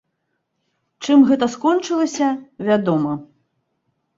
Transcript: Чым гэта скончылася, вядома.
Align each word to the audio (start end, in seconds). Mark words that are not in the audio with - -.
Чым 1.07 1.17
гэта 1.29 1.45
скончылася, 1.57 2.29
вядома. 2.71 3.13